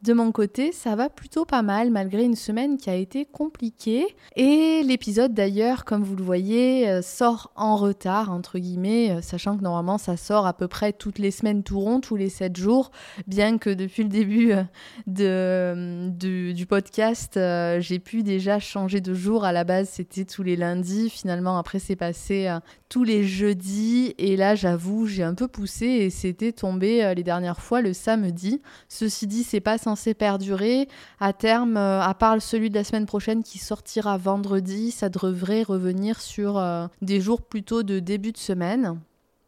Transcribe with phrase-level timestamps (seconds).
[0.00, 4.06] De mon côté, ça va plutôt pas mal malgré une semaine qui a été compliquée.
[4.36, 9.56] Et l'épisode d'ailleurs, comme vous le voyez, euh, sort en retard, entre guillemets, euh, sachant
[9.56, 12.56] que normalement ça sort à peu près toutes les semaines tout rond, tous les 7
[12.56, 12.92] jours,
[13.26, 17.32] bien que depuis le début euh, de, du podcast,
[17.80, 19.44] j'ai pu déjà changer de jour.
[19.44, 21.10] À la base, c'était tous les lundis.
[21.10, 22.56] Finalement, après, c'est passé
[22.88, 24.14] tous les jeudis.
[24.18, 28.62] Et là, j'avoue, j'ai un peu poussé et c'était tombé les dernières fois le samedi.
[28.88, 30.86] Ceci dit, c'est pas censé perdurer.
[31.18, 35.62] À terme, euh, à part celui de la semaine prochaine qui sortira vendredi, ça devrait
[35.62, 39.00] revenir sur euh, des jours plutôt de début de semaine.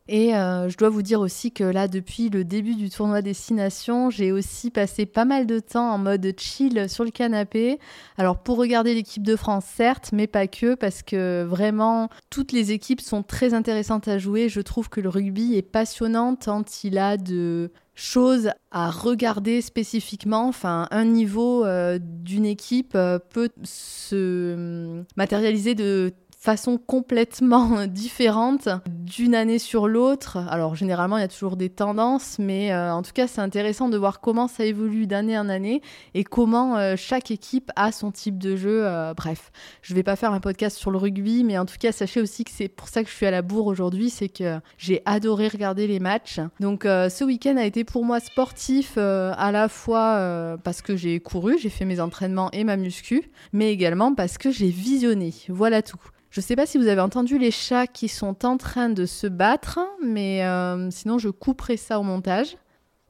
[0.09, 4.11] Et euh, je dois vous dire aussi que là, depuis le début du tournoi Destination,
[4.11, 7.79] j'ai aussi passé pas mal de temps en mode chill sur le canapé.
[8.17, 12.73] Alors pour regarder l'équipe de France, certes, mais pas que, parce que vraiment, toutes les
[12.73, 14.49] équipes sont très intéressantes à jouer.
[14.49, 17.71] Je trouve que le rugby est passionnant tant il a de
[18.01, 20.49] choses à regarder spécifiquement.
[20.49, 28.71] Enfin, un niveau euh, d'une équipe euh, peut se hum, matérialiser de façon complètement différente
[28.89, 30.39] d'une année sur l'autre.
[30.49, 33.91] Alors généralement il y a toujours des tendances, mais euh, en tout cas c'est intéressant
[33.91, 35.83] de voir comment ça évolue d'année en année
[36.15, 38.87] et comment euh, chaque équipe a son type de jeu.
[38.87, 39.53] Euh, bref,
[39.83, 42.45] je vais pas faire un podcast sur le rugby, mais en tout cas sachez aussi
[42.45, 45.49] que c'est pour ça que je suis à la bourre aujourd'hui, c'est que j'ai adoré
[45.49, 46.41] regarder les matchs.
[46.59, 51.59] Donc ce week-end a été pour moi sportif à la fois parce que j'ai couru,
[51.59, 55.35] j'ai fait mes entraînements et ma muscu, mais également parce que j'ai visionné.
[55.49, 56.01] Voilà tout.
[56.31, 59.05] Je ne sais pas si vous avez entendu les chats qui sont en train de
[59.05, 62.57] se battre, mais euh, sinon je couperai ça au montage.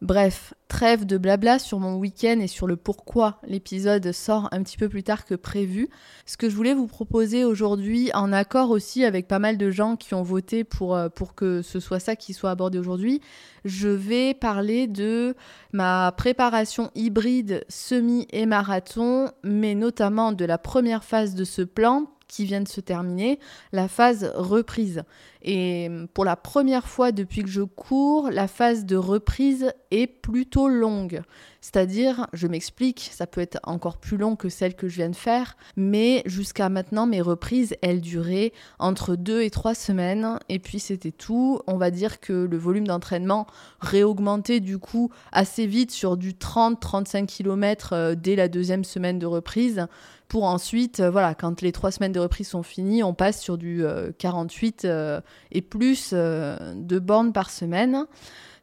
[0.00, 4.78] Bref, trêve de blabla sur mon week-end et sur le pourquoi l'épisode sort un petit
[4.78, 5.90] peu plus tard que prévu.
[6.24, 9.96] Ce que je voulais vous proposer aujourd'hui, en accord aussi avec pas mal de gens
[9.96, 13.20] qui ont voté pour, euh, pour que ce soit ça qui soit abordé aujourd'hui,
[13.66, 15.36] je vais parler de
[15.74, 22.06] ma préparation hybride semi et marathon, mais notamment de la première phase de ce plan
[22.30, 23.38] qui vient de se terminer,
[23.72, 25.02] la phase reprise.
[25.42, 30.68] Et pour la première fois depuis que je cours, la phase de reprise est plutôt
[30.68, 31.22] longue.
[31.62, 35.16] C'est-à-dire, je m'explique, ça peut être encore plus long que celle que je viens de
[35.16, 40.78] faire, mais jusqu'à maintenant, mes reprises, elles duraient entre deux et trois semaines, et puis
[40.78, 41.60] c'était tout.
[41.66, 43.46] On va dire que le volume d'entraînement
[43.80, 49.26] réaugmentait du coup assez vite sur du 30-35 km euh, dès la deuxième semaine de
[49.26, 49.86] reprise
[50.30, 53.58] pour ensuite, euh, voilà, quand les trois semaines de reprise sont finies, on passe sur
[53.58, 53.84] du
[54.18, 55.20] 48 euh,
[55.52, 58.06] et plus de bornes par semaine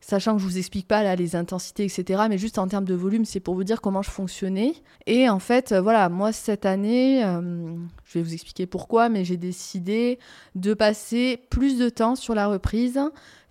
[0.07, 2.23] sachant que je vous explique pas là les intensités, etc.
[2.29, 4.73] Mais juste en termes de volume, c'est pour vous dire comment je fonctionnais.
[5.05, 7.75] Et en fait, euh, voilà, moi cette année, euh,
[8.05, 10.17] je vais vous expliquer pourquoi, mais j'ai décidé
[10.55, 13.01] de passer plus de temps sur la reprise.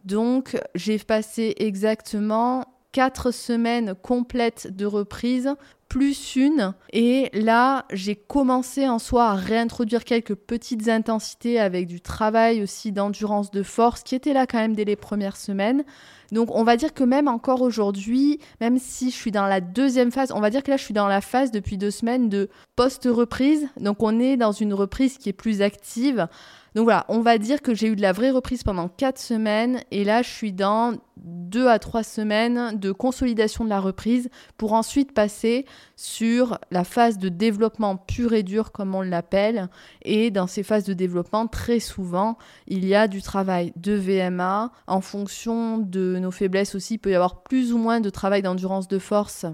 [0.05, 5.51] Donc, j'ai passé exactement quatre semaines complètes de reprise
[5.97, 6.75] plus une.
[6.93, 12.93] Et là, j'ai commencé en soi à réintroduire quelques petites intensités avec du travail aussi
[12.93, 15.85] d'endurance de force qui était là quand même dès les premières semaines.
[16.33, 20.11] Donc on va dire que même encore aujourd'hui, même si je suis dans la deuxième
[20.11, 22.51] phase, on va dire que là je suis dans la phase depuis deux semaines de
[22.75, 23.67] post-reprise.
[23.81, 26.29] Donc on est dans une reprise qui est plus active.
[26.77, 29.81] Donc voilà, on va dire que j'ai eu de la vraie reprise pendant 4 semaines
[29.91, 34.29] et là je suis dans 2 à 3 semaines de consolidation de la reprise
[34.59, 35.65] pour ensuite passer
[35.97, 39.71] sur la phase de développement pur et dur comme on l'appelle.
[40.03, 44.71] Et dans ces phases de développement, très souvent, il y a du travail de VMA.
[44.87, 48.43] En fonction de nos faiblesses aussi, il peut y avoir plus ou moins de travail
[48.43, 49.47] d'endurance de force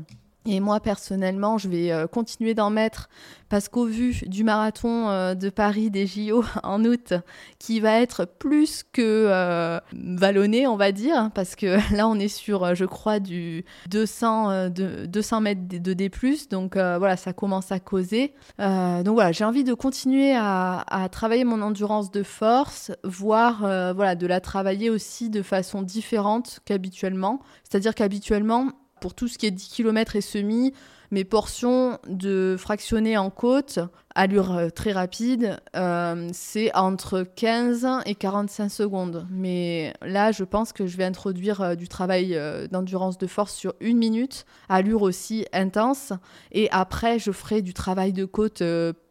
[0.44, 3.08] et moi, personnellement, je vais euh, continuer d'en mettre
[3.48, 7.14] parce qu'au vu du marathon euh, de Paris des JO en août,
[7.60, 12.28] qui va être plus que euh, vallonné, on va dire, parce que là, on est
[12.28, 16.10] sur, je crois, du 200, de, 200 mètres de D+,
[16.50, 18.34] donc voilà, ça commence à causer.
[18.58, 23.60] donc voilà, j'ai envie de continuer à, à, travailler mon endurance de force, voire
[23.94, 27.40] voilà, de la travailler aussi de façon différente qu'habituellement.
[27.62, 28.72] C'est-à-dire qu'habituellement,
[29.02, 30.72] pour tout ce qui est 10 km et semi,
[31.10, 33.80] mes portions de fractionner en côte,
[34.14, 39.26] allure euh, très rapide, euh, c'est entre 15 et 45 secondes.
[39.28, 42.38] Mais là, je pense que je vais introduire euh, du travail
[42.70, 46.12] d'endurance de force sur une minute, allure aussi intense.
[46.52, 48.62] Et après, je ferai du travail de côte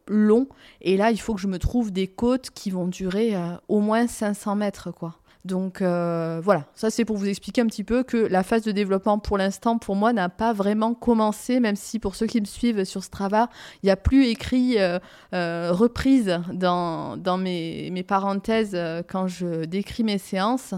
[0.08, 0.48] long.
[0.80, 3.36] Et là, il faut que je me trouve des côtes qui vont durer
[3.68, 5.21] au moins 500 mètres, quoi.
[5.44, 8.70] Donc euh, voilà, ça c'est pour vous expliquer un petit peu que la phase de
[8.70, 12.46] développement pour l'instant pour moi n'a pas vraiment commencé, même si pour ceux qui me
[12.46, 13.48] suivent sur Strava,
[13.82, 15.00] il n'y a plus écrit euh,
[15.34, 18.78] euh, reprise dans, dans mes, mes, parenthèses
[19.08, 20.74] quand je décris mes séances.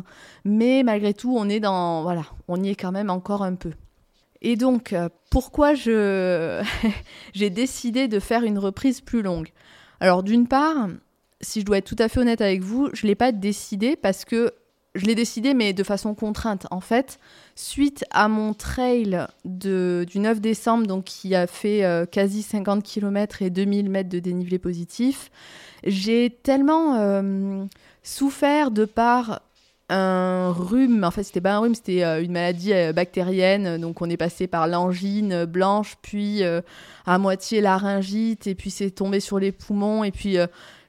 [0.46, 3.72] Mais malgré tout, on est dans voilà, on y est quand même encore un peu.
[4.40, 4.94] Et donc,
[5.30, 9.50] pourquoi j'ai décidé de faire une reprise plus longue?
[10.00, 10.88] Alors d'une part,
[11.44, 13.96] si je dois être tout à fait honnête avec vous, je ne l'ai pas décidé
[13.96, 14.52] parce que
[14.94, 16.66] je l'ai décidé, mais de façon contrainte.
[16.70, 17.18] En fait,
[17.56, 23.42] suite à mon trail du 9 décembre, donc qui a fait euh, quasi 50 km
[23.42, 25.30] et 2000 mètres de dénivelé positif,
[25.84, 27.64] j'ai tellement euh,
[28.02, 29.42] souffert de par
[29.90, 31.02] un rhume.
[31.02, 33.80] En fait, c'était pas un rhume, c'était euh, une maladie bactérienne.
[33.80, 36.42] Donc, on est passé par l'angine blanche, puis
[37.04, 40.38] à moitié laryngite, et puis c'est tombé sur les poumons, et puis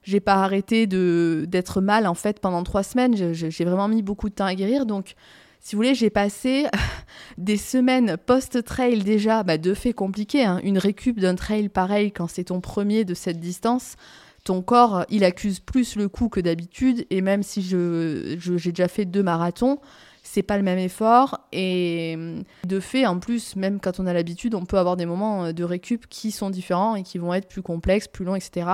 [0.06, 3.34] j'ai pas arrêté de d'être mal en fait pendant trois semaines.
[3.34, 4.86] J'ai vraiment mis beaucoup de temps à guérir.
[4.86, 5.16] Donc,
[5.60, 6.68] si vous voulez, j'ai passé
[7.40, 10.46] des semaines post-trail déjà, bah, de fait compliqué.
[10.46, 10.62] Hein.
[10.63, 13.96] Une récup d'un trail pareil quand c'est ton premier de cette distance,
[14.44, 17.08] ton corps, il accuse plus le coup que d'habitude.
[17.10, 19.80] Et même si je, j'ai déjà fait deux marathons,
[20.22, 21.40] c'est pas le même effort.
[21.51, 22.16] Et
[22.63, 25.63] de fait, en plus, même quand on a l'habitude, on peut avoir des moments de
[25.63, 28.68] récup qui sont différents et qui vont être plus complexes, plus longs, etc.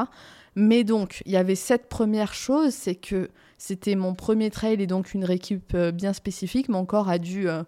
[0.56, 4.88] Mais donc, il y avait cette première chose, c'est que c'était mon premier trail et
[4.88, 6.68] donc une récup euh, bien spécifique.
[6.68, 7.64] Mon corps a dû, euh,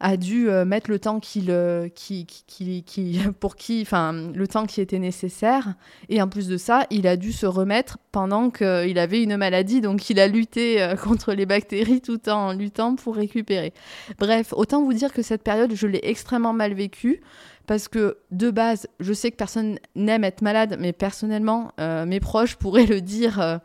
[0.00, 1.52] a dû euh, mettre le temps qu'il,
[1.94, 5.74] qui, qui, qui, pour qui, enfin, le temps qui était nécessaire.
[6.08, 9.82] Et en plus de ça, il a dû se remettre pendant qu'il avait une maladie.
[9.82, 13.74] Donc, il a lutté contre les bactéries tout en luttant pour récupérer.
[14.18, 17.20] Bref, autant vous dire que cette période, je l'ai extrêmement mal vécue
[17.66, 22.20] parce que de base, je sais que personne n'aime être malade, mais personnellement, euh, mes
[22.20, 23.40] proches pourraient le dire.
[23.40, 23.58] Euh,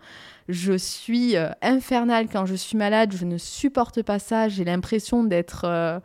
[0.49, 4.49] je suis euh, infernale quand je suis malade, je ne supporte pas ça.
[4.49, 6.01] J'ai l'impression d'être,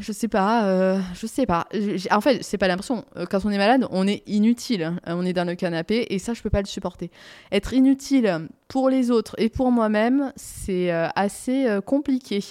[0.00, 1.66] je sais pas, je sais pas.
[2.10, 3.04] En fait, c'est pas l'impression.
[3.30, 4.82] Quand on est malade, on est inutile.
[4.82, 4.96] Hein.
[5.06, 7.10] On est dans le canapé et ça, je peux pas le supporter.
[7.52, 12.44] Être inutile pour les autres et pour moi-même, c'est assez compliqué.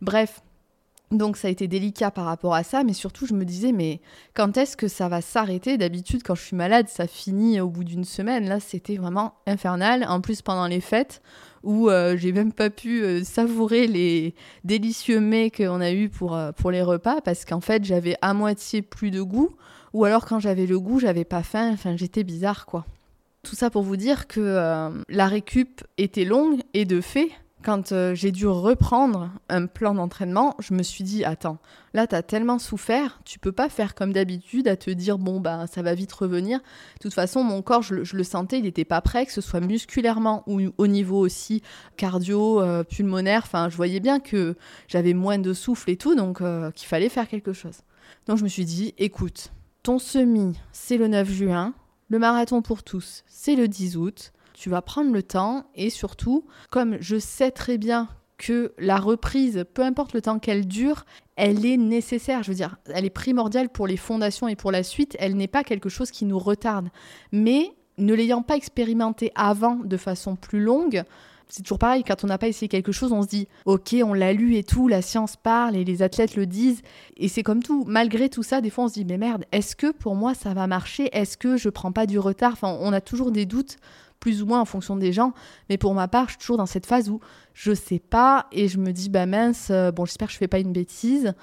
[0.00, 0.42] Bref,
[1.12, 4.00] donc ça a été délicat par rapport à ça, mais surtout je me disais, mais
[4.34, 5.76] quand est-ce que ça va s'arrêter?
[5.76, 8.48] D'habitude, quand je suis malade, ça finit au bout d'une semaine.
[8.48, 10.06] Là, c'était vraiment infernal.
[10.08, 11.22] En plus, pendant les fêtes,
[11.62, 16.34] où euh, j'ai même pas pu euh, savourer les délicieux mets qu'on a eu pour,
[16.34, 19.50] euh, pour les repas, parce qu'en fait, j'avais à moitié plus de goût,
[19.92, 21.70] ou alors quand j'avais le goût, j'avais pas faim.
[21.72, 22.86] Enfin, j'étais bizarre, quoi.
[23.42, 27.28] Tout ça pour vous dire que la récup était longue, et de fait,
[27.62, 31.58] quand euh, j'ai dû reprendre un plan d'entraînement, je me suis dit attends,
[31.94, 35.40] là tu as tellement souffert, tu peux pas faire comme d'habitude à te dire bon
[35.40, 36.58] bah ça va vite revenir.
[36.58, 39.60] De toute façon, mon corps, je, le sentais, il n'était pas prêt, que ce soit
[39.60, 41.62] musculairement ou au niveau aussi
[41.96, 43.42] cardio, euh, pulmonaire.
[43.44, 44.56] Enfin, je voyais bien que
[44.88, 47.78] j'avais moins de souffle et tout, donc euh, qu'il fallait faire quelque chose.
[48.26, 51.74] Donc je me suis dit écoute, ton semi, c'est le 9 juin,
[52.08, 56.44] le marathon pour tous, c'est le 10 août tu vas prendre le temps et surtout,
[56.70, 58.08] comme je sais très bien
[58.38, 61.04] que la reprise, peu importe le temps qu'elle dure,
[61.36, 62.42] elle est nécessaire.
[62.42, 65.16] Je veux dire, elle est primordiale pour les fondations et pour la suite.
[65.20, 66.88] Elle n'est pas quelque chose qui nous retarde.
[67.30, 71.04] Mais ne l'ayant pas expérimenté avant de façon plus longue,
[71.52, 74.14] c'est toujours pareil, quand on n'a pas essayé quelque chose, on se dit, ok, on
[74.14, 76.80] l'a lu et tout, la science parle et les athlètes le disent.
[77.18, 79.76] Et c'est comme tout, malgré tout ça, des fois on se dit, mais merde, est-ce
[79.76, 81.10] que pour moi ça va marcher?
[81.12, 82.52] Est-ce que je prends pas du retard?
[82.54, 83.76] Enfin, on a toujours des doutes
[84.22, 85.34] plus ou moins en fonction des gens.
[85.68, 87.18] Mais pour ma part, je suis toujours dans cette phase où
[87.54, 90.48] je sais pas et je me dis, bah mince, euh, bon, j'espère que je fais
[90.48, 91.34] pas une bêtise.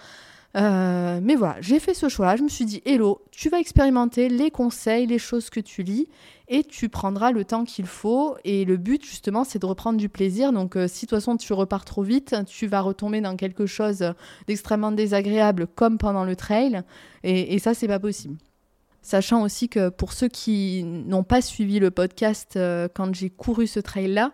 [0.57, 2.37] Euh, mais voilà, j'ai fait ce choix-là.
[2.37, 6.07] Je me suis dit, hello, tu vas expérimenter les conseils, les choses que tu lis,
[6.47, 8.37] et tu prendras le temps qu'il faut.
[8.45, 10.53] Et le but, justement, c'est de reprendre du plaisir.
[10.53, 13.65] Donc, euh, si de toute façon tu repars trop vite, tu vas retomber dans quelque
[13.65, 14.13] chose
[14.47, 16.81] d'extrêmement désagréable, comme pendant le trail.
[17.23, 18.37] Et, et ça, c'est pas possible.
[19.01, 23.65] Sachant aussi que pour ceux qui n'ont pas suivi le podcast euh, quand j'ai couru
[23.65, 24.31] ce trail-là,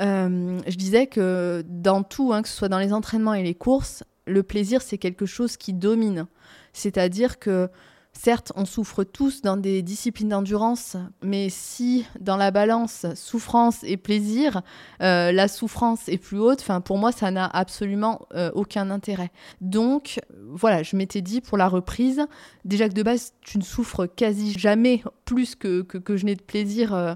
[0.00, 3.54] euh, je disais que dans tout, hein, que ce soit dans les entraînements et les
[3.54, 6.26] courses, le plaisir, c'est quelque chose qui domine.
[6.72, 7.68] C'est-à-dire que
[8.12, 13.96] Certes, on souffre tous dans des disciplines d'endurance, mais si dans la balance souffrance et
[13.96, 14.62] plaisir,
[15.00, 19.30] euh, la souffrance est plus haute, enfin pour moi ça n'a absolument euh, aucun intérêt.
[19.60, 20.20] Donc
[20.52, 22.26] voilà, je m'étais dit pour la reprise,
[22.64, 26.42] déjà que de base tu ne souffres quasi jamais plus que, que, je n'ai de
[26.42, 26.92] plaisir.
[26.94, 27.14] Euh,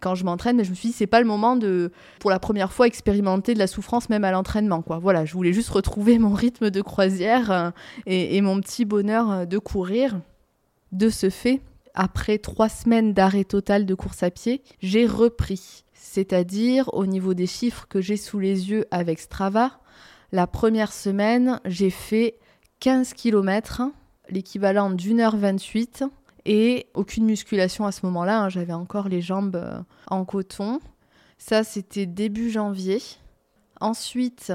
[0.00, 2.40] quand je m'entraîne, mais je me suis dit c'est pas le moment de, pour la
[2.40, 4.82] première fois, expérimenter de la souffrance même à l'entraînement.
[4.82, 4.98] Quoi.
[4.98, 7.72] Voilà, je voulais juste retrouver mon rythme de croisière
[8.06, 10.16] et, et, mon petit bonheur de course
[10.90, 11.60] de ce fait,
[11.94, 15.84] après trois semaines d'arrêt total de course à pied, j'ai repris.
[15.92, 19.78] C'est-à-dire, au niveau des chiffres que j'ai sous les yeux avec Strava,
[20.32, 22.34] la première semaine, j'ai fait
[22.80, 23.82] 15 km,
[24.28, 26.04] l'équivalent d'une heure 28,
[26.50, 28.42] et aucune musculation à ce moment-là.
[28.42, 28.48] Hein.
[28.48, 30.80] J'avais encore les jambes euh, en coton.
[31.38, 33.00] Ça, c'était début janvier.
[33.80, 34.52] Ensuite,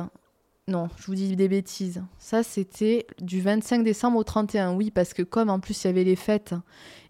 [0.67, 2.03] non, je vous dis des bêtises.
[2.19, 4.75] Ça, c'était du 25 décembre au 31.
[4.75, 6.53] Oui, parce que comme en plus il y avait les fêtes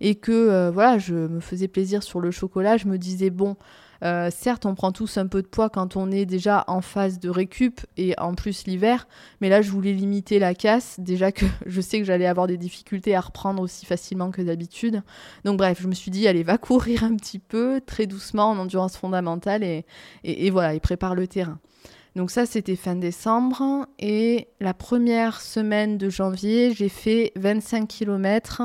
[0.01, 3.57] et que euh, voilà, je me faisais plaisir sur le chocolat, je me disais bon,
[4.03, 7.19] euh, certes, on prend tous un peu de poids quand on est déjà en phase
[7.19, 9.07] de récup et en plus l'hiver,
[9.41, 10.99] mais là, je voulais limiter la casse.
[10.99, 15.01] Déjà que je sais que j'allais avoir des difficultés à reprendre aussi facilement que d'habitude.
[15.43, 18.57] Donc, bref, je me suis dit, allez, va courir un petit peu, très doucement en
[18.57, 19.85] endurance fondamentale et,
[20.23, 21.59] et voilà, et prépare le terrain.
[22.15, 23.87] Donc ça, c'était fin décembre.
[23.99, 28.63] Et la première semaine de janvier, j'ai fait 25 km.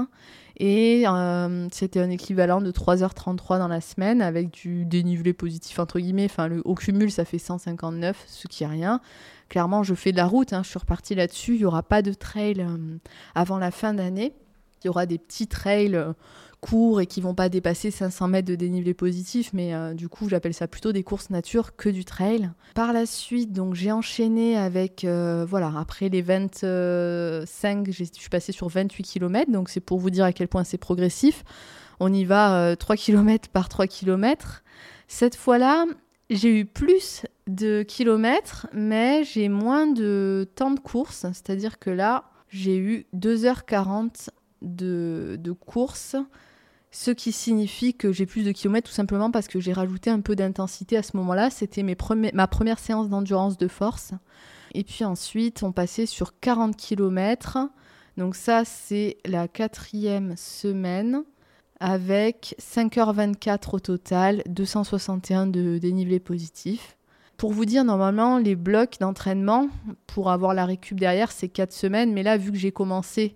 [0.62, 5.98] Et euh, c'était un équivalent de 3h33 dans la semaine avec du dénivelé positif, entre
[5.98, 6.26] guillemets.
[6.26, 9.00] Enfin, le, au cumul, ça fait 159, ce qui est rien.
[9.48, 10.52] Clairement, je fais de la route.
[10.52, 11.54] Hein, je suis repartie là-dessus.
[11.54, 12.98] Il n'y aura pas de trail euh,
[13.34, 14.34] avant la fin d'année.
[14.84, 16.12] Il y aura des petits trails euh,
[16.60, 20.28] courts et qui vont pas dépasser 500 mètres de dénivelé positif, mais euh, du coup
[20.28, 22.50] j'appelle ça plutôt des courses nature que du trail.
[22.74, 28.52] Par la suite, donc j'ai enchaîné avec, euh, voilà, après les 25, je suis passée
[28.52, 31.44] sur 28 km, donc c'est pour vous dire à quel point c'est progressif.
[31.98, 34.62] On y va 3 km par 3 km.
[35.06, 35.84] Cette fois-là,
[36.30, 42.24] j'ai eu plus de kilomètres, mais j'ai moins de temps de course, c'est-à-dire que là,
[42.48, 44.28] j'ai eu 2h40
[44.62, 46.16] de, de course
[46.92, 50.20] ce qui signifie que j'ai plus de kilomètres tout simplement parce que j'ai rajouté un
[50.20, 51.50] peu d'intensité à ce moment-là.
[51.50, 54.12] C'était ma première séance d'endurance de force.
[54.74, 57.58] Et puis ensuite, on passait sur 40 km.
[58.16, 61.22] Donc ça, c'est la quatrième semaine
[61.78, 66.96] avec 5h24 au total, 261 de dénivelé positif.
[67.36, 69.68] Pour vous dire, normalement, les blocs d'entraînement,
[70.06, 72.12] pour avoir la récup derrière, c'est 4 semaines.
[72.12, 73.34] Mais là, vu que j'ai commencé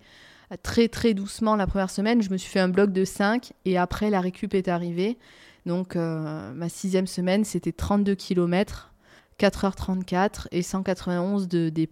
[0.63, 2.23] très très doucement la première semaine.
[2.23, 5.19] Je me suis fait un bloc de 5 et après la récup est arrivée.
[5.67, 8.93] Donc euh, ma sixième semaine, c'était 32 km,
[9.39, 11.89] 4h34 et 191 de D+.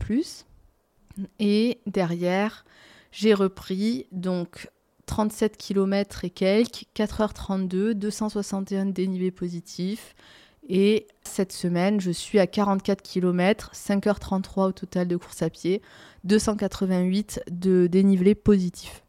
[1.39, 2.65] Et derrière,
[3.11, 4.69] j'ai repris donc
[5.07, 10.15] 37 km et quelques, 4h32, 261 dénivelé positif.
[10.69, 15.83] Et cette semaine, je suis à 44 km, 5h33 au total de course à pied,
[16.25, 19.03] 288 de dénivelé positif.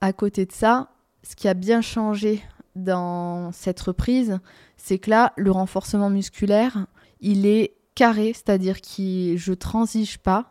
[0.00, 0.90] À côté de ça,
[1.22, 2.42] ce qui a bien changé
[2.76, 4.38] dans cette reprise,
[4.76, 6.86] c'est que là, le renforcement musculaire,
[7.20, 10.50] il est carré, c'est-à-dire que je transige pas.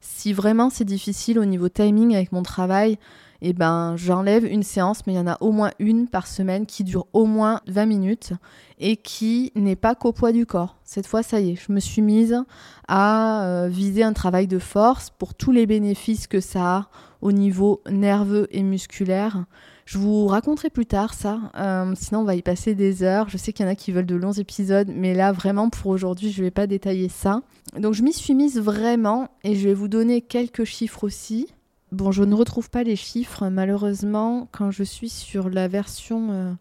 [0.00, 2.98] Si vraiment c'est difficile au niveau timing avec mon travail,
[3.44, 6.64] eh ben, j'enlève une séance, mais il y en a au moins une par semaine
[6.64, 8.32] qui dure au moins 20 minutes
[8.78, 10.76] et qui n'est pas qu'au poids du corps.
[10.84, 12.36] Cette fois, ça y est, je me suis mise
[12.86, 16.88] à euh, viser un travail de force pour tous les bénéfices que ça a
[17.20, 19.44] au niveau nerveux et musculaire.
[19.86, 23.28] Je vous raconterai plus tard ça, euh, sinon on va y passer des heures.
[23.28, 25.90] Je sais qu'il y en a qui veulent de longs épisodes, mais là vraiment pour
[25.90, 27.42] aujourd'hui je ne vais pas détailler ça.
[27.76, 31.48] Donc je m'y suis mise vraiment et je vais vous donner quelques chiffres aussi.
[31.92, 34.48] Bon, je ne retrouve pas les chiffres, malheureusement.
[34.50, 36.52] Quand je suis sur la version euh,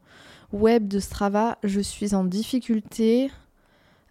[0.51, 3.31] web de Strava, je suis en difficulté.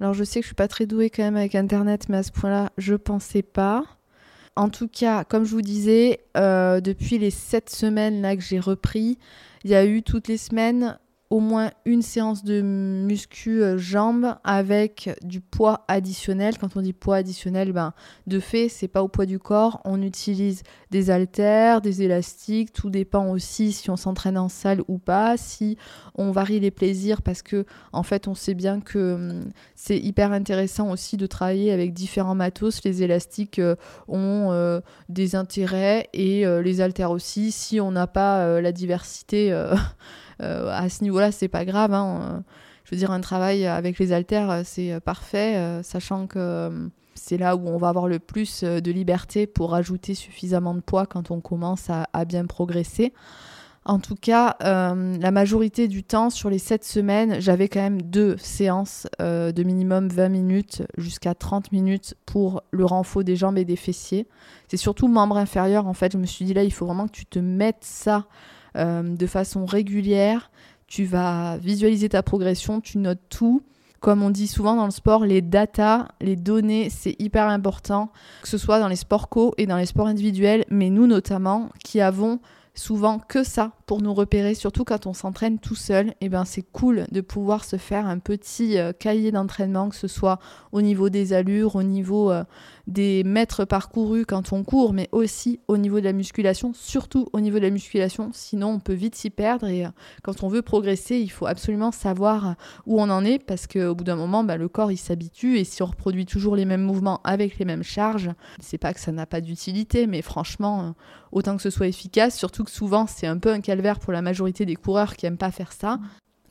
[0.00, 2.22] Alors, je sais que je suis pas très douée quand même avec Internet, mais à
[2.22, 3.84] ce point-là, je pensais pas.
[4.56, 8.58] En tout cas, comme je vous disais, euh, depuis les 7 semaines là que j'ai
[8.58, 9.18] repris,
[9.64, 10.98] il y a eu toutes les semaines
[11.30, 16.58] au moins une séance de muscu euh, jambes avec du poids additionnel.
[16.58, 17.94] Quand on dit poids additionnel, ben,
[18.26, 19.80] de fait, c'est pas au poids du corps.
[19.84, 22.72] On utilise des haltères, des élastiques.
[22.72, 25.78] Tout dépend aussi si on s'entraîne en salle ou pas, si
[26.16, 30.32] on varie les plaisirs parce que, en fait, on sait bien que hum, c'est hyper
[30.32, 32.82] intéressant aussi de travailler avec différents matos.
[32.82, 33.76] Les élastiques euh,
[34.08, 37.52] ont euh, des intérêts et les haltères aussi.
[37.52, 39.52] Si on n'a pas la diversité
[40.40, 41.92] à ce niveau-là, c'est pas grave.
[41.92, 42.42] Hein,
[42.85, 47.37] je veux dire, un travail avec les haltères, c'est parfait, euh, sachant que euh, c'est
[47.37, 51.30] là où on va avoir le plus de liberté pour ajouter suffisamment de poids quand
[51.30, 53.12] on commence à bien progresser.
[53.87, 58.02] En tout cas, euh, la majorité du temps, sur les 7 semaines, j'avais quand même
[58.02, 63.56] deux séances euh, de minimum 20 minutes jusqu'à 30 minutes pour le renfort des jambes
[63.56, 64.28] et des fessiers.
[64.68, 66.12] C'est surtout membre inférieur, en fait.
[66.12, 68.23] Je me suis dit là, il faut vraiment que tu te mettes ça euh,
[68.74, 70.50] de façon régulière.
[70.86, 73.62] Tu vas visualiser ta progression, tu notes tout.
[74.00, 78.10] Comme on dit souvent dans le sport, les datas, les données, c'est hyper important,
[78.40, 81.68] que ce soit dans les sports co et dans les sports individuels, mais nous notamment,
[81.84, 82.40] qui avons
[82.74, 86.08] souvent que ça pour nous repérer, surtout quand on s'entraîne tout seul.
[86.08, 89.96] Et eh ben c'est cool de pouvoir se faire un petit euh, cahier d'entraînement, que
[89.96, 90.38] ce soit
[90.72, 92.44] au niveau des allures, au niveau euh,
[92.86, 97.40] des mètres parcourus quand on court, mais aussi au niveau de la musculation, surtout au
[97.40, 98.30] niveau de la musculation.
[98.32, 99.90] Sinon, on peut vite s'y perdre et euh,
[100.22, 102.54] quand on veut progresser, il faut absolument savoir
[102.86, 105.64] où on en est parce qu'au bout d'un moment, bah, le corps il s'habitue et
[105.64, 109.12] si on reproduit toujours les mêmes mouvements avec les mêmes charges, c'est pas que ça
[109.12, 110.94] n'a pas d'utilité, mais franchement,
[111.32, 114.22] autant que ce soit efficace, surtout que souvent c'est un peu un calvaire pour la
[114.22, 115.99] majorité des coureurs qui aiment pas faire ça.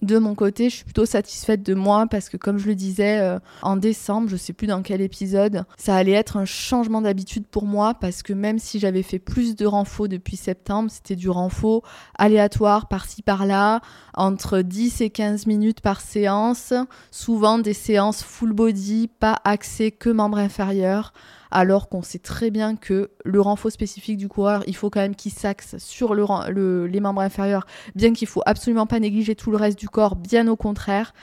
[0.01, 3.19] De mon côté, je suis plutôt satisfaite de moi parce que comme je le disais
[3.19, 7.45] euh, en décembre, je sais plus dans quel épisode, ça allait être un changement d'habitude
[7.45, 11.29] pour moi parce que même si j'avais fait plus de renfaux depuis septembre, c'était du
[11.29, 11.81] renfort
[12.17, 13.81] aléatoire par-ci par-là,
[14.13, 16.73] entre 10 et 15 minutes par séance,
[17.11, 21.11] souvent des séances full body, pas axées que membres inférieurs
[21.51, 25.15] alors qu'on sait très bien que le renfort spécifique du coureur, il faut quand même
[25.15, 27.65] qu'il s'axe sur les membres inférieurs,
[27.95, 31.13] bien qu'il faut absolument pas négliger tout le reste du corps, bien au contraire.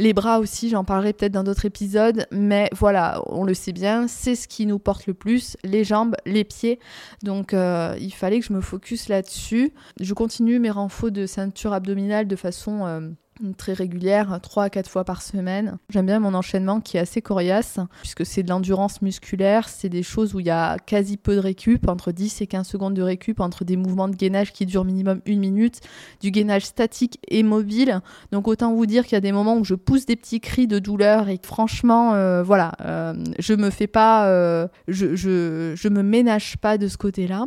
[0.00, 4.08] Les bras aussi, j'en parlerai peut-être dans d'autres épisodes, mais voilà, on le sait bien,
[4.08, 6.78] c'est ce qui nous porte le plus, les jambes, les pieds.
[7.22, 9.74] Donc euh, il fallait que je me focus là-dessus.
[10.00, 13.10] Je continue mes renforts de ceinture abdominale de façon euh,
[13.56, 15.78] très régulière, 3 à 4 fois par semaine.
[15.90, 20.02] J'aime bien mon enchaînement qui est assez coriace, puisque c'est de l'endurance musculaire, c'est des
[20.02, 23.02] choses où il y a quasi peu de récup, entre 10 et 15 secondes de
[23.02, 25.80] récup, entre des mouvements de gainage qui durent minimum une minute,
[26.20, 28.00] du gainage statique et mobile.
[28.32, 30.66] Donc autant vous dire qu'il y a des moments où je pousse des petits cris
[30.66, 35.88] de douleur et franchement, euh, voilà, euh, je me fais pas, euh, je, je, je
[35.88, 37.46] me ménage pas de ce côté-là.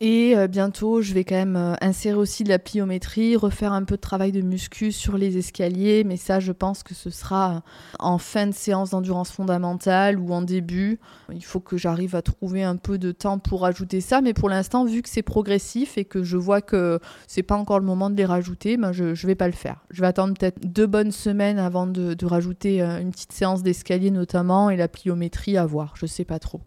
[0.00, 3.82] Et euh, bientôt, je vais quand même euh, insérer aussi de la pliométrie, refaire un
[3.82, 7.50] peu de travail de muscu sur les escaliers, mais ça, je pense que ce sera
[7.50, 7.60] euh,
[7.98, 11.00] en fin de séance d'endurance fondamentale ou en début.
[11.32, 14.50] Il faut que j'arrive à trouver un peu de temps pour ajouter ça, mais pour
[14.50, 18.10] l'instant, vu que c'est progressif et que je vois que c'est pas encore le moment
[18.10, 19.80] de les rajouter, ben je, ne vais pas le faire.
[19.88, 24.68] Je vais attendre peut-être deux bonnes semaines avant de, rajouter une petite séance d'escalier notamment
[24.68, 25.94] et la pliométrie à voir.
[25.96, 26.60] Je sais pas trop.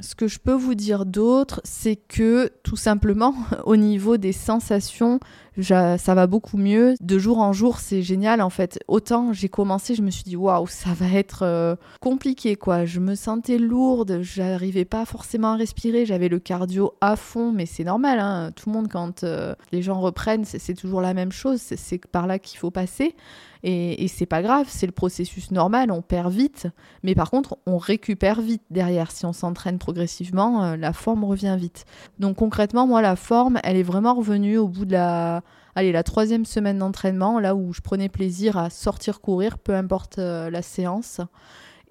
[0.00, 3.34] Ce que je peux vous dire d'autre, c'est que tout simplement,
[3.64, 5.20] au niveau des sensations,
[5.62, 6.94] ça va beaucoup mieux.
[7.00, 8.78] De jour en jour, c'est génial en fait.
[8.88, 12.84] Autant j'ai commencé, je me suis dit waouh, ça va être euh, compliqué quoi.
[12.84, 17.66] Je me sentais lourde, j'arrivais pas forcément à respirer, j'avais le cardio à fond, mais
[17.66, 18.20] c'est normal.
[18.20, 18.52] Hein.
[18.54, 21.60] Tout le monde, quand euh, les gens reprennent, c'est toujours la même chose.
[21.60, 23.14] C'est par là qu'il faut passer.
[23.62, 26.68] Et, et c'est pas grave, c'est le processus normal, on perd vite,
[27.02, 29.10] mais par contre, on récupère vite derrière.
[29.10, 31.84] Si on s'entraîne progressivement, euh, la forme revient vite.
[32.18, 35.42] Donc concrètement, moi, la forme, elle est vraiment revenue au bout de la,
[35.74, 40.18] allez, la troisième semaine d'entraînement, là où je prenais plaisir à sortir courir, peu importe
[40.18, 41.20] euh, la séance.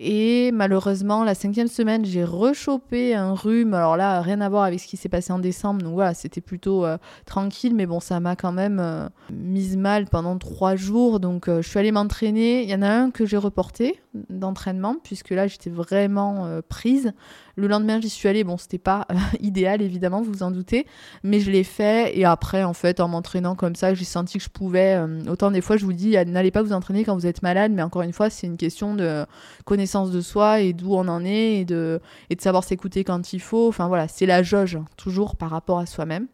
[0.02, 3.74] Et malheureusement, la cinquième semaine, j'ai rechopé un rhume.
[3.74, 5.82] Alors là, rien à voir avec ce qui s'est passé en décembre.
[5.82, 7.76] Donc voilà, c'était plutôt euh, tranquille.
[7.76, 11.20] Mais bon, ça m'a quand même euh, mise mal pendant trois jours.
[11.20, 12.64] Donc euh, je suis allée m'entraîner.
[12.64, 17.12] Il y en a un que j'ai reporté d'entraînement, puisque là, j'étais vraiment prise.
[17.58, 18.46] Le lendemain, j'y suis allée.
[18.46, 19.06] Bon, c'était pas
[19.42, 20.88] idéal, évidemment, vous vous en doutez.
[21.24, 22.18] Mais je l'ai fait.
[22.18, 24.98] Et après, en fait, en m'entraînant comme ça, j'ai senti que je pouvais.
[25.30, 27.72] autant des fois, je vous dis, n'allez pas vous entraîner quand vous êtes malade.
[27.72, 29.26] Mais encore une fois, c'est une question de
[29.66, 32.00] connaissance de soi et d'où on en est et de,
[32.30, 33.68] et de savoir s'écouter quand il faut.
[33.68, 36.28] Enfin voilà, c'est la jauge, toujours par rapport à soi-même.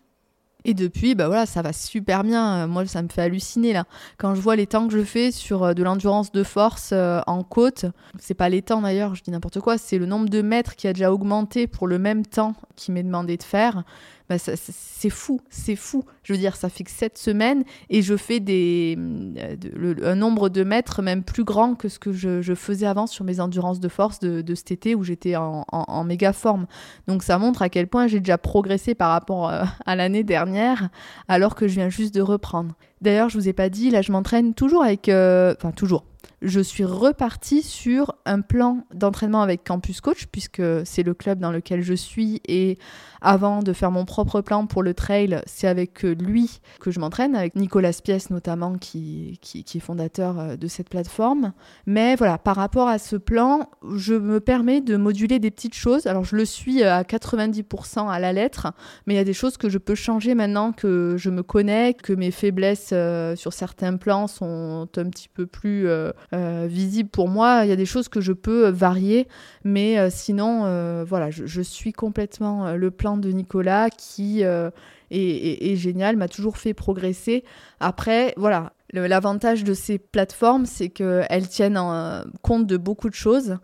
[0.68, 2.66] Et depuis, bah voilà, ça va super bien.
[2.66, 3.86] Moi, ça me fait halluciner là.
[4.18, 7.22] Quand je vois les temps que je fais sur euh, de l'endurance de force euh,
[7.28, 7.86] en côte,
[8.18, 10.88] c'est pas les temps d'ailleurs, je dis n'importe quoi, c'est le nombre de mètres qui
[10.88, 13.84] a déjà augmenté pour le même temps qui m'est demandé de faire.
[14.28, 16.04] Bah, c'est fou, c'est fou.
[16.24, 20.50] Je veux dire, ça fait que 7 semaines et je fais des, euh, un nombre
[20.50, 23.88] de mètres même plus grand que ce que je, faisais avant sur mes endurances de
[23.88, 26.66] force de, cet été où j'étais en, méga forme.
[27.08, 30.90] Donc ça montre à quel point j'ai déjà progressé par rapport euh, à l'année dernière
[31.28, 32.74] alors que je viens juste de reprendre.
[33.02, 35.08] D'ailleurs, je vous ai pas dit, là je m'entraîne toujours avec...
[35.08, 36.04] Euh, enfin, toujours
[36.42, 41.52] je suis repartie sur un plan d'entraînement avec Campus Coach, puisque c'est le club dans
[41.52, 42.42] lequel je suis.
[42.48, 42.78] Et
[43.22, 47.36] avant de faire mon propre plan pour le trail, c'est avec lui que je m'entraîne,
[47.36, 51.54] avec Nicolas Pièce notamment, qui, qui, est fondateur euh, de cette plateforme.
[51.86, 56.08] Mais voilà, par rapport à ce plan, je me permets de moduler des petites choses.
[56.08, 58.74] Alors je le suis à 90% à la lettre,
[59.06, 61.94] mais il y a des choses que je peux changer maintenant que je me connais,
[61.94, 67.10] que mes faiblesses euh, sur certains plans sont un petit peu plus euh, euh, visibles
[67.10, 67.62] pour moi.
[67.64, 69.28] Il y a des choses que je peux varier,
[69.64, 76.58] mais sinon, voilà, je, suis complètement le plan de Nicolas qui est, génial, m'a toujours
[76.58, 77.44] fait progresser.
[77.80, 83.58] Après, voilà, l'avantage de ces plateformes, c'est qu'elles tiennent en compte de beaucoup de choses.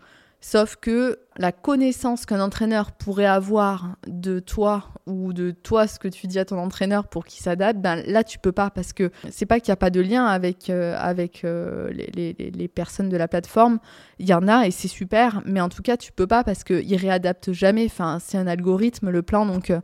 [0.44, 6.08] Sauf que la connaissance qu'un entraîneur pourrait avoir de toi ou de toi ce que
[6.08, 9.12] tu dis à ton entraîneur pour qu'il s'adapte, ben là tu peux pas parce que
[9.30, 13.10] c'est pas qu'il n'y a pas de lien avec, euh, avec euh, les, les, personnes
[13.10, 13.78] de la plateforme.
[14.18, 16.64] Il y en a et c'est super, mais en tout cas tu peux pas parce
[16.64, 17.86] qu'ils réadaptent jamais.
[17.86, 19.70] Enfin, c'est un algorithme le plan donc.
[19.70, 19.80] Euh,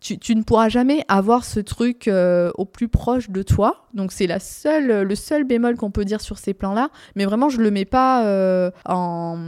[0.00, 3.84] tu, ne pourras jamais avoir ce truc euh, au plus proche de toi.
[3.94, 6.90] Donc c'est le seul bémol qu'on peut dire sur ces plans-là.
[7.16, 9.38] Mais vraiment, je le mets pas euh, en...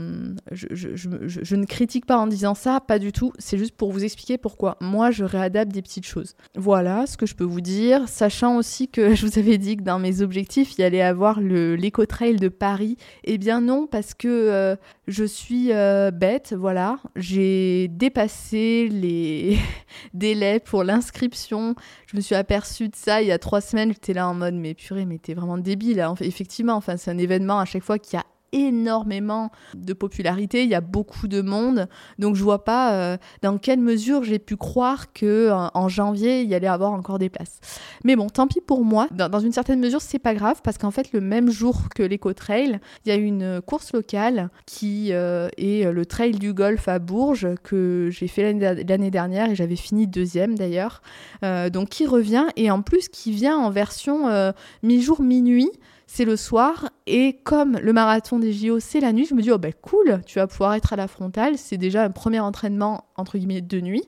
[0.51, 3.31] Je, ne critique pas en disant ça, pas du tout.
[3.39, 6.35] C'est juste pour vous expliquer pourquoi moi, je réadapte des petites choses.
[6.55, 8.09] Voilà ce que je peux vous dire.
[8.09, 11.39] Sachant aussi que je vous avais dit que dans mes objectifs, il y allait avoir
[11.39, 12.97] l'éco-trail de Paris.
[13.23, 14.75] Eh bien non, parce que euh,
[15.07, 15.69] je suis
[16.13, 16.99] bête, voilà.
[17.15, 19.57] J'ai dépassé les
[20.13, 21.75] délais pour l'inscription.
[22.07, 23.93] Je me suis aperçue de ça il y a trois semaines.
[23.93, 26.05] J'étais là en mode, mais purée, mais t'es vraiment débile.
[26.21, 30.75] Effectivement, enfin, c'est un événement à chaque fois qui a énormément de popularité, il y
[30.75, 31.87] a beaucoup de monde,
[32.19, 36.49] donc je vois pas euh, dans quelle mesure j'ai pu croire que en, janvier il
[36.49, 37.59] y allait avoir encore des places.
[38.03, 39.07] Mais bon, tant pis pour moi.
[39.11, 42.33] Dans, une certaine mesure, c'est pas grave parce qu'en fait le même jour que l'Eco
[42.33, 46.99] Trail, il y a une course locale qui euh, est le Trail du Golfe à
[46.99, 51.01] Bourges que j'ai fait l'année dernière et j'avais fini deuxième d'ailleurs.
[51.43, 54.51] Euh, donc qui revient et en plus qui vient en version
[54.83, 55.71] mi-jour minuit
[56.13, 56.89] c'est le soir.
[57.07, 60.21] Et comme le marathon des JO, c'est la nuit, je me dis, oh ben cool,
[60.25, 61.57] tu vas pouvoir être à la frontale.
[61.57, 64.03] C'est déjà un premier entraînement, entre guillemets, de nuit.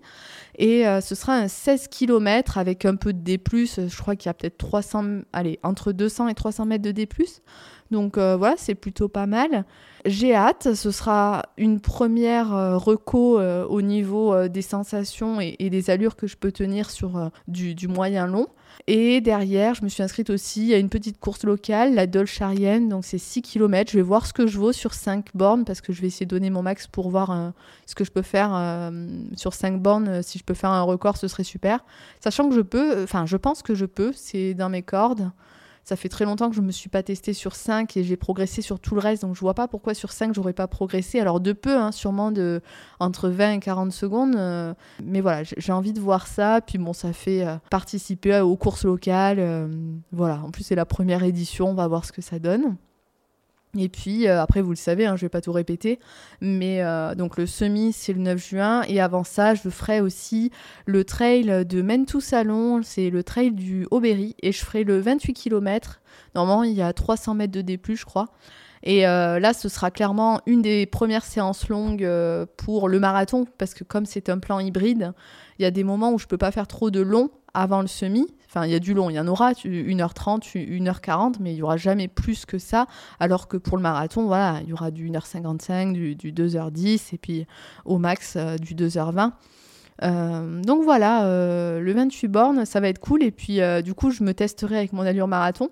[0.57, 3.39] Et euh, ce sera un 16 km avec un peu de D+.
[3.47, 7.07] Je crois qu'il y a peut-être 300, allez, entre 200 et 300 mètres de D+.
[7.89, 9.63] Donc euh, voilà, c'est plutôt pas mal.
[10.03, 16.17] J'ai hâte, ce sera une première euh, reco au niveau des sensations et, des allures
[16.17, 18.47] que je peux tenir sur du moyen long.
[18.87, 23.05] Et derrière, je me suis inscrite aussi à une petite course locale, la Dolcharienne, donc
[23.05, 23.91] c'est 6 km.
[23.91, 26.25] Je vais voir ce que je vaux sur 5 bornes parce que je vais essayer
[26.25, 27.49] de donner mon max pour voir euh,
[27.85, 29.07] ce que je peux faire euh,
[29.37, 30.07] sur 5 bornes.
[30.09, 31.85] Euh, si je peux faire un record, ce serait super.
[32.19, 35.31] Sachant que je peux, enfin, je pense que je peux, c'est dans mes cordes.
[35.83, 38.15] Ça fait très longtemps que je ne me suis pas testée sur 5 et j'ai
[38.15, 41.19] progressé sur tout le reste, donc je vois pas pourquoi sur 5 j'aurais pas progressé.
[41.19, 42.61] Alors de peu, hein, sûrement de
[42.99, 46.61] entre 20 et 40 secondes, euh, mais voilà, j'ai envie de voir ça.
[46.61, 49.67] Puis bon, ça fait euh, participer aux courses locales, euh,
[50.13, 50.41] voilà.
[50.43, 52.77] En plus c'est la première édition, on va voir ce que ça donne.
[53.77, 55.99] Et puis euh, après, vous le savez, hein, je vais pas tout répéter,
[56.41, 60.51] mais euh, donc le semi c'est le 9 juin et avant ça, je ferai aussi
[60.85, 65.33] le trail de Mentou Salon, c'est le trail du Aubéry et je ferai le 28
[65.33, 66.01] km.
[66.35, 68.27] Normalement, il y a 300 mètres de D+, je crois.
[68.83, 72.07] Et euh, là, ce sera clairement une des premières séances longues
[72.57, 75.13] pour le marathon parce que comme c'est un plan hybride,
[75.57, 77.87] il y a des moments où je peux pas faire trop de long avant le
[77.87, 78.27] semi.
[78.53, 81.63] Enfin, il y a du long, il y en aura 1h30, 1h40, mais il n'y
[81.63, 82.85] aura jamais plus que ça.
[83.19, 87.47] Alors que pour le marathon, voilà, il y aura du 1h55, du, 2h10 et puis
[87.83, 89.31] au max euh, du 2h20.
[90.03, 93.23] Euh, donc voilà, euh, le 28 bornes, ça va être cool.
[93.23, 95.69] Et puis du coup, je me testerai avec mon allure marathon.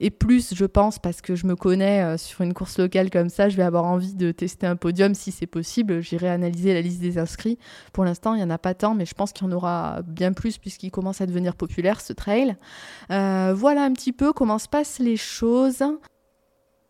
[0.00, 3.28] Et plus, je pense, parce que je me connais euh, sur une course locale comme
[3.28, 6.00] ça, je vais avoir envie de tester un podium si c'est possible.
[6.00, 7.58] J'irai analyser la liste des inscrits.
[7.92, 10.02] Pour l'instant, il n'y en a pas tant, mais je pense qu'il y en aura
[10.02, 12.56] bien plus puisqu'il commence à devenir populaire ce trail.
[13.10, 15.84] Euh, voilà un petit peu comment se passent les choses.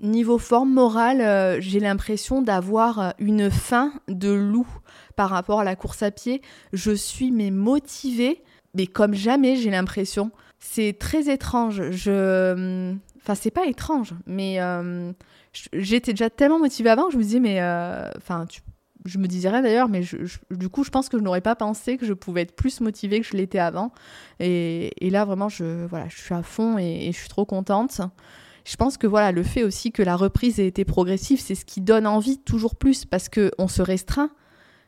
[0.00, 4.66] Niveau forme morale, euh, j'ai l'impression d'avoir une faim de loup
[5.16, 6.42] par rapport à la course à pied.
[6.72, 8.42] Je suis mais motivée,
[8.74, 10.30] mais comme jamais j'ai l'impression.
[10.58, 11.90] C'est très étrange.
[11.90, 12.94] Je...
[13.18, 15.12] Enfin, c'est pas étrange, mais euh,
[15.72, 17.60] j'étais déjà tellement motivée avant que je me disais, mais.
[17.60, 18.46] Euh, enfin,
[19.04, 20.02] je me disais rien d'ailleurs, mais
[20.50, 23.20] du coup, je pense que je n'aurais pas pensé que je pouvais être plus motivée
[23.20, 23.92] que je l'étais avant.
[24.40, 28.00] Et, là, vraiment, je, voilà, je suis à fond et, je suis trop contente.
[28.64, 31.66] Je pense que voilà, le fait aussi que la reprise ait été progressive, c'est ce
[31.66, 34.30] qui donne envie toujours plus parce qu'on se restreint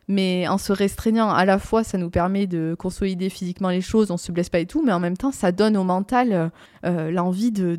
[0.09, 4.13] Mais en se restreignant, à la fois, ça nous permet de consolider physiquement les choses,
[4.13, 6.49] on se blesse pas et tout, mais en même temps, ça donne au mental euh,
[6.85, 7.77] euh, l'envie de,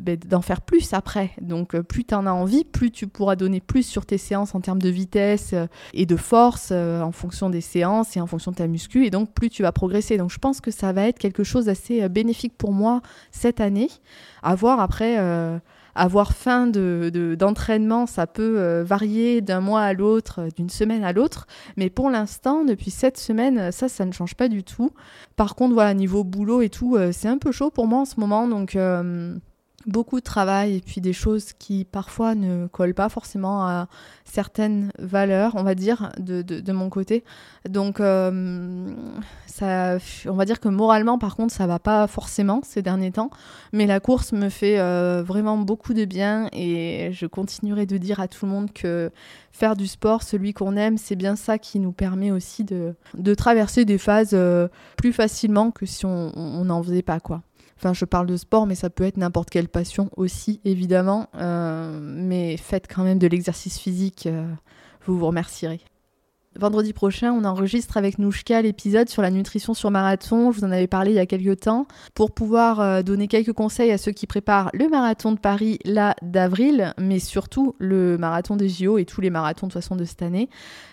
[0.00, 1.30] ben, d'en faire plus après.
[1.40, 4.56] Donc, euh, plus tu en as envie, plus tu pourras donner plus sur tes séances
[4.56, 5.54] en termes de vitesse
[5.94, 9.32] et de force en fonction des séances et en fonction de ta muscu, et donc
[9.32, 10.16] plus tu vas progresser.
[10.16, 13.88] Donc, je pense que ça va être quelque chose d'assez bénéfique pour moi cette année.
[14.42, 15.16] À voir après
[15.98, 21.12] avoir de, d'entraînement, ça peut euh, varier d'un mois à l'autre, euh, d'une semaine à
[21.12, 21.46] l'autre.
[21.76, 24.92] Mais pour l'instant, depuis cette semaine, ça, ça ne change pas du tout.
[25.36, 28.04] Par contre, voilà, niveau boulot et tout, euh, c'est un peu chaud pour moi en
[28.04, 28.46] ce moment.
[28.46, 28.76] Donc,
[29.88, 33.88] beaucoup de travail et puis des choses qui parfois ne collent pas forcément à
[34.24, 37.24] certaines valeurs, on va dire, de, de, mon côté.
[37.68, 38.86] Donc, euh,
[39.46, 39.96] ça,
[40.26, 43.30] on va dire que moralement, par contre, ça va pas forcément ces derniers temps.
[43.72, 48.20] Mais la course me fait euh, vraiment beaucoup de bien et je continuerai de dire
[48.20, 49.10] à tout le monde que
[49.50, 53.34] faire du sport, celui qu'on aime, c'est bien ça qui nous permet aussi de, de
[53.34, 57.42] traverser des phases euh, plus facilement que si on n'en faisait pas, quoi.
[57.78, 61.28] Enfin, je parle de sport, mais ça peut être n'importe quelle passion aussi, évidemment.
[61.36, 64.52] Euh, mais faites quand même de l'exercice physique, euh,
[65.06, 65.80] vous vous remercierez.
[66.58, 70.50] Vendredi prochain, on enregistre avec Nouchka l'épisode sur la nutrition sur marathon.
[70.50, 71.86] Je vous en avais parlé il y a quelques temps.
[72.14, 76.16] Pour pouvoir euh, donner quelques conseils à ceux qui préparent le marathon de Paris là
[76.20, 80.04] d'avril, mais surtout le marathon des JO et tous les marathons de toute façon de
[80.04, 80.48] cette année.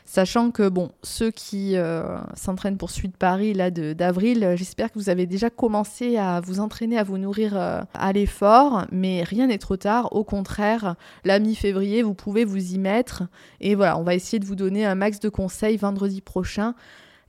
[0.08, 5.00] Sachant que, bon, ceux qui euh, s'entraînent pour Suite Paris là d'avril, euh, j'espère que
[5.00, 9.58] vous avez déjà commencé à vous entraîner, à vous nourrir à l'effort, mais rien n'est
[9.58, 10.16] trop tard.
[10.16, 13.24] Au contraire, la mi-février, vous pouvez vous y mettre.
[13.62, 16.76] Et voilà, on va essayer de vous donner un max de conseils vendredi prochain.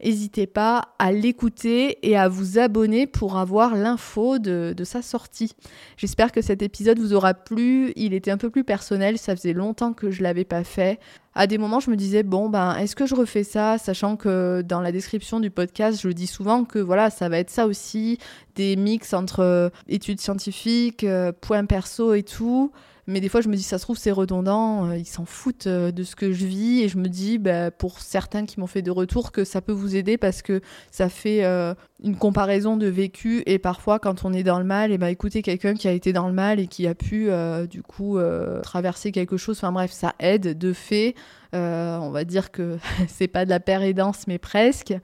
[0.05, 5.53] N'hésitez pas à l'écouter et à vous abonner pour avoir l'info de, sa sortie.
[5.97, 7.93] J'espère que cet épisode vous aura plu.
[7.97, 11.01] Il était un peu plus personnel, ça faisait longtemps que je l'avais pas fait.
[11.35, 14.63] À des moments, je me disais bon ben est-ce que je refais ça, sachant que
[14.63, 18.19] dans la description du podcast, je dis souvent que voilà ça va être ça aussi,
[18.55, 22.71] des mix entre euh, études scientifiques, euh, points perso et tout.
[23.09, 25.69] Mais des fois, je me dis, ça se trouve, c'est redondant, euh, ils s'en foutent
[25.69, 26.83] euh, de ce que je vis.
[26.83, 29.73] Et je me dis, bah, pour certains qui m'ont fait des retours, que ça peut
[29.73, 33.45] vous aider parce que ça fait euh, une comparaison de vécu.
[33.47, 36.13] Et parfois, quand on est dans le mal, et bah, écouter quelqu'un qui a été
[36.13, 37.29] dans le mal et qui a pu,
[37.69, 38.19] du coup,
[38.63, 39.59] traverser quelque chose.
[39.59, 41.15] Enfin bref, ça aide de fait.
[41.53, 44.95] on va dire que c'est pas de la paire danse, mais presque.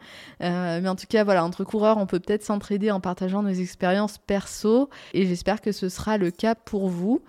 [0.41, 4.19] mais en tout cas, voilà, entre coureurs, on peut peut-être s'entraider en partageant nos expériences
[4.19, 4.91] perso.
[5.15, 7.23] Et j'espère que ce sera le cas pour vous.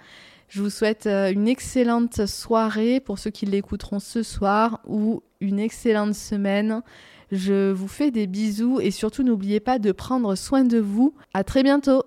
[0.54, 5.58] Je vous souhaite euh, une excellente soirée pour ceux qui l'écouteront ce soir ou une
[5.58, 6.84] excellente semaine.
[7.32, 11.16] Je vous fais des bisous et surtout n'oubliez pas de prendre soin de vous.
[11.34, 12.04] À très bientôt.